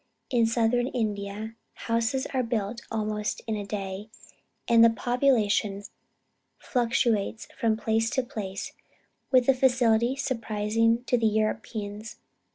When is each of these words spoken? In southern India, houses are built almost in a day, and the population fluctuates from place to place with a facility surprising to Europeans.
In 0.31 0.47
southern 0.47 0.87
India, 0.87 1.53
houses 1.85 2.25
are 2.33 2.41
built 2.41 2.81
almost 2.89 3.43
in 3.45 3.55
a 3.55 3.63
day, 3.67 4.09
and 4.67 4.83
the 4.83 4.89
population 4.89 5.83
fluctuates 6.57 7.47
from 7.55 7.77
place 7.77 8.09
to 8.17 8.23
place 8.23 8.71
with 9.29 9.47
a 9.47 9.53
facility 9.53 10.15
surprising 10.15 11.03
to 11.03 11.23
Europeans. 11.23 12.15